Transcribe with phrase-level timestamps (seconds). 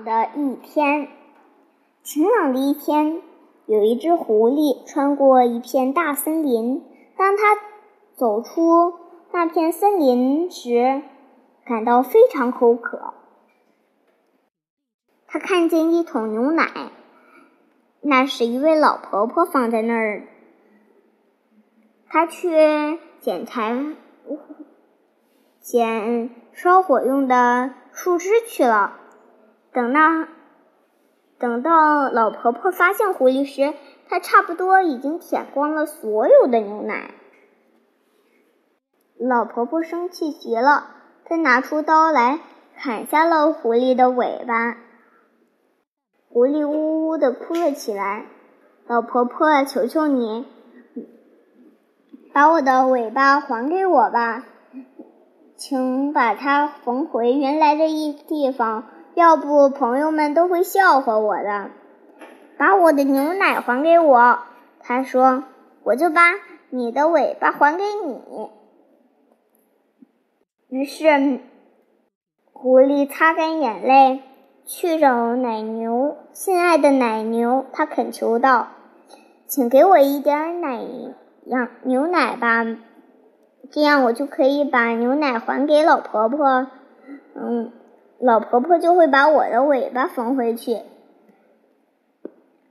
[0.00, 1.08] 的一天，
[2.02, 3.20] 晴朗的一天，
[3.66, 6.82] 有一只狐狸穿过一片大森林。
[7.16, 7.42] 当它
[8.16, 8.94] 走出
[9.32, 11.02] 那片森林时，
[11.64, 13.12] 感到非常口渴。
[15.26, 16.90] 他看见一桶牛奶，
[18.00, 20.26] 那是一位老婆婆放在那儿。
[22.08, 22.50] 他去
[23.20, 23.94] 捡柴、
[25.60, 28.98] 捡烧火用的树枝去了。
[29.72, 30.28] 等那
[31.38, 33.74] 等到老婆婆发现狐狸时，
[34.08, 37.14] 她差不多已经舔光了所有的牛奶。
[39.18, 40.88] 老婆婆生气极了，
[41.24, 42.40] 她拿出刀来
[42.76, 44.76] 砍下了狐狸的尾巴。
[46.28, 48.26] 狐狸呜呜的哭了起来。
[48.86, 50.44] 老婆婆，求求你，
[52.34, 54.44] 把我的尾巴还给我吧，
[55.56, 58.84] 请把它缝回原来的一地方。
[59.14, 61.70] 要不，朋友们都会笑话我的。
[62.56, 64.38] 把我的牛奶还给我，
[64.80, 65.44] 他说，
[65.82, 66.20] 我就把
[66.70, 68.50] 你的尾巴还给你。
[70.68, 71.40] 于是，
[72.52, 74.22] 狐狸擦干眼泪，
[74.64, 76.16] 去找奶牛。
[76.32, 78.68] 亲爱的奶牛，他恳求道
[79.46, 80.80] ：“请给我一点奶
[81.46, 82.64] 羊牛奶吧，
[83.70, 86.68] 这样我就可以把牛奶还给老婆婆。”
[87.36, 87.72] 嗯。
[88.22, 90.78] 老婆婆就会把我的尾巴缝回去。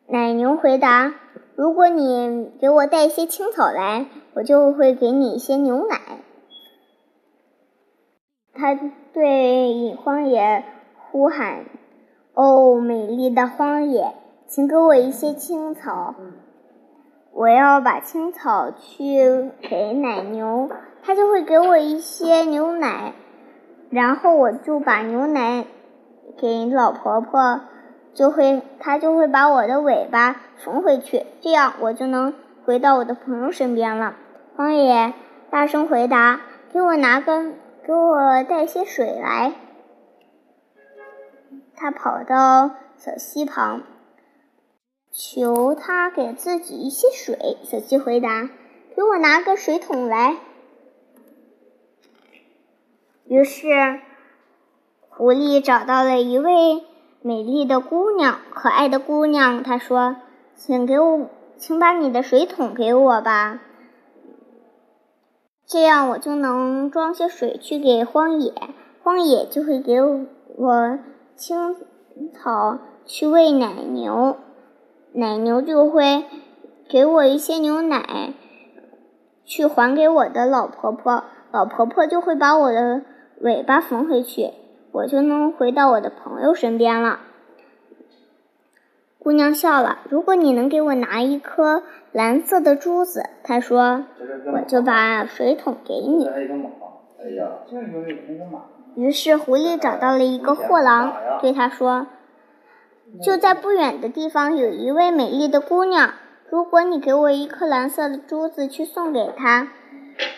[0.08, 1.14] 奶牛回答
[1.56, 6.00] ：“如果你给我带一些青草来，我就会给你一些牛奶。”
[8.56, 8.80] 他
[9.12, 10.64] 对荒野
[11.12, 11.66] 呼喊
[12.34, 14.16] ：“哦，美丽的荒野，
[14.48, 16.16] 请给我一些青草！
[17.34, 20.70] 我要把青草去给奶牛，
[21.04, 23.16] 它就会给我一些牛奶。”
[23.92, 25.66] 然后我就把牛奶
[26.38, 27.62] 给老婆婆，
[28.14, 32.34] 就会她就会把我的尾巴缝回去，这样我就能
[32.66, 34.16] 回到我的朋友身边了。
[34.56, 35.14] 荒野
[35.50, 36.40] 大声回答
[36.72, 37.52] ：“给我拿个，
[37.86, 39.54] 给我带些水来。”
[41.76, 43.82] 他跑到小溪旁，
[45.12, 47.58] 求他给自己一些水。
[47.64, 48.50] 小溪回答
[48.96, 50.38] ：“给我拿个水桶来。”
[53.32, 54.02] 于是，
[55.08, 56.84] 狐狸找到了一位
[57.22, 59.64] 美丽的姑娘，可爱的姑娘。
[59.64, 60.18] 她说
[60.54, 63.62] ：“请给我，请把你的水桶给我吧，
[65.66, 68.54] 这样我就能装些水去给荒野，
[69.02, 71.00] 荒野就会给我
[71.38, 71.78] 青
[72.34, 74.36] 草去喂奶牛，
[75.14, 76.26] 奶牛就会
[76.90, 78.34] 给我一些牛奶
[79.46, 83.04] 去还给我的老婆婆，老婆婆就会把我的。”
[83.44, 84.52] 尾巴缝回去，
[84.92, 87.20] 我就能回到我的朋友身边了。
[89.18, 90.00] 姑娘笑了。
[90.10, 94.06] 如果你能给我拿一颗蓝色的珠子，她说，
[94.54, 96.30] 我就把水桶给你。
[98.96, 102.08] 于是狐狸找到了一个货郎，对他说
[103.24, 106.14] ：“就在不远的地方有一位美丽的姑娘，
[106.50, 109.70] 如果你给我一颗蓝色的珠子去送给她，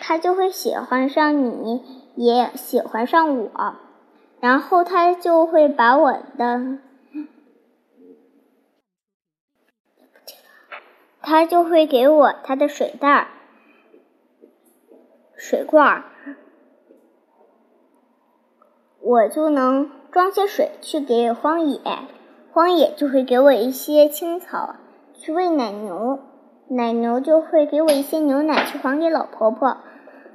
[0.00, 1.82] 她就会喜欢上你。”
[2.14, 3.74] 也喜欢上我，
[4.40, 6.78] 然后他就会把我的，
[11.20, 13.26] 他就会给我他的水袋儿、
[15.36, 16.04] 水罐儿，
[19.00, 21.80] 我就能装些水去给荒野，
[22.52, 24.76] 荒野就会给我一些青草
[25.14, 26.20] 去喂奶牛，
[26.68, 29.78] 奶牛就会给我一些牛奶去还给老婆婆。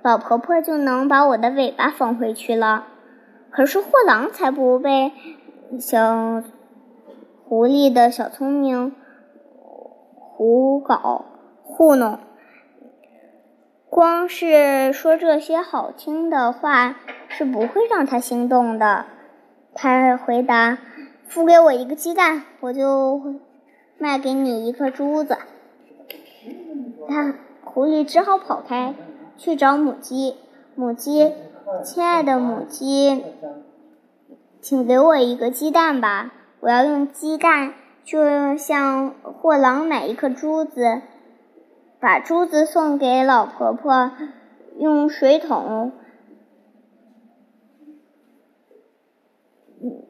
[0.02, 2.86] 老婆婆就能把我的尾巴缝回去了，
[3.52, 5.12] 可是货郎才不被
[5.78, 6.42] 小
[7.44, 8.96] 狐狸的小聪明
[10.14, 11.26] 胡搞
[11.64, 12.20] 糊弄，
[13.90, 16.96] 光是说这些好听的话
[17.28, 19.06] 是不会让他心动的。
[19.74, 20.78] 他回答
[21.28, 23.22] ：“付给我一个鸡蛋，我就
[23.98, 25.38] 卖给你一颗珠子。”
[27.08, 27.36] 他
[27.66, 28.94] 狐狸只好跑开。
[29.40, 30.36] 去找母鸡，
[30.76, 31.32] 母鸡，
[31.86, 33.24] 亲爱的母鸡，
[34.60, 36.34] 请给我一个鸡蛋吧！
[36.60, 41.02] 我要用鸡蛋就向货郎买一颗珠子，
[42.02, 44.12] 把珠子送给老婆婆，
[44.78, 45.94] 用水桶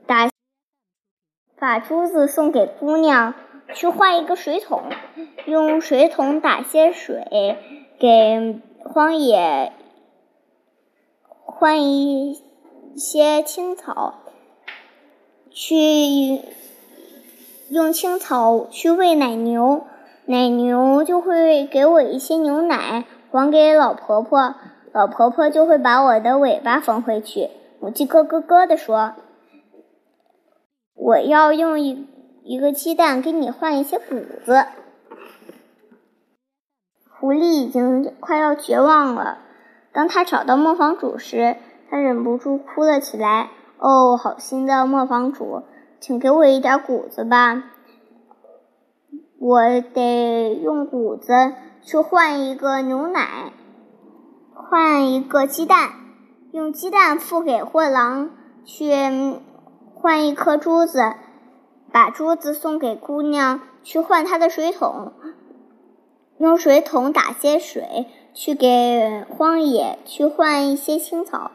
[0.08, 0.28] 打，
[1.60, 3.36] 把珠子送给姑娘，
[3.76, 4.86] 去换一个水桶，
[5.46, 7.28] 用水桶打些水
[8.00, 8.62] 给。
[9.00, 9.72] 荒野
[11.46, 12.38] 换一
[12.98, 14.16] 些青草，
[15.50, 16.42] 去
[17.70, 19.86] 用青草去喂奶牛，
[20.26, 24.56] 奶牛就会给我一些牛奶，还给老婆婆，
[24.92, 27.52] 老婆婆就会把我的尾巴缝回去。
[27.80, 29.14] 母鸡咯咯咯地说
[30.94, 32.06] ：“我要用一
[32.44, 34.66] 一个鸡蛋给你换一些谷子。”
[37.30, 39.38] 狐狸已经快要绝望了。
[39.94, 43.52] 当他找到磨坊主时，他忍不住哭了起来。
[43.78, 45.62] “哦，好心的磨坊主，
[46.00, 47.66] 请给我一点谷子吧！
[49.38, 49.62] 我
[49.94, 51.54] 得用谷子
[51.84, 53.54] 去换一个牛奶，
[54.56, 55.92] 换一个鸡蛋。”
[56.52, 58.32] 用鸡蛋付给货郎，
[58.66, 58.92] 去
[59.94, 61.14] 换一颗珠子，
[61.92, 65.14] 把珠子送给姑娘，去换她的水桶。
[66.40, 71.52] 用水桶打些水，去给荒野，去换一些青草。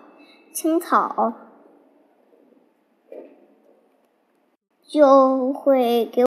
[0.52, 1.32] 青草
[4.86, 6.26] 就会给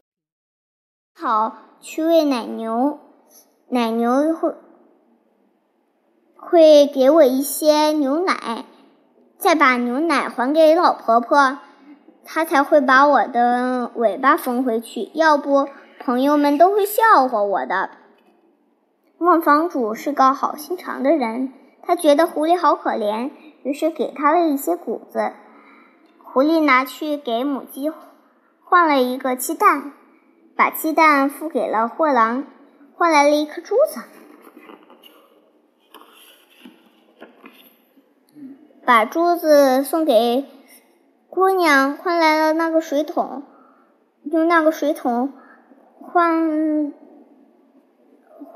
[1.15, 3.00] 草去喂奶牛，
[3.69, 4.56] 奶牛会。
[6.36, 8.65] 会给我一些牛奶，
[9.38, 11.60] 再把牛奶还给老婆婆，
[12.25, 15.12] 她才会把我的尾巴缝回去。
[15.13, 15.68] 要不，
[16.00, 17.92] 朋友们都会笑话我的。
[19.19, 23.31] 磨坊主是个好心肠的人，他觉得狐狸好可怜，
[23.64, 25.34] 于是给他了一些谷子。
[26.24, 27.92] 狐狸拿去给母鸡
[28.64, 29.92] 换了一个鸡蛋，
[30.56, 32.46] 把鸡蛋付给了货郎，
[32.96, 34.02] 换来了一颗珠子。
[38.86, 40.46] 把珠子送给
[41.30, 43.44] 姑娘，换来了那个水桶，
[44.24, 45.34] 用那个水桶
[46.00, 46.94] 换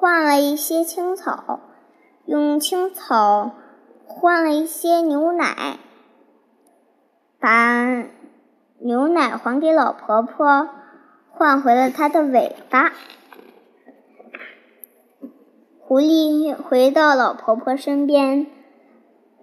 [0.01, 1.59] 换了一些青草，
[2.25, 3.51] 用青草
[4.07, 5.77] 换了一些牛奶，
[7.39, 8.03] 把
[8.80, 10.69] 牛奶还给老婆婆，
[11.30, 12.92] 换回了她的尾巴。
[15.81, 18.47] 狐狸回到老婆婆身边。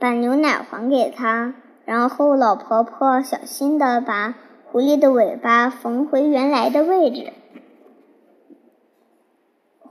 [0.01, 1.55] 把牛奶还给她，
[1.85, 4.35] 然后老婆婆小心的把
[4.65, 7.33] 狐狸的尾巴缝回原来的位置。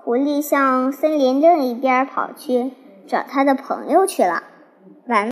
[0.07, 2.71] 狐狸向森林另一边跑去
[3.05, 4.41] 找他的朋友去了。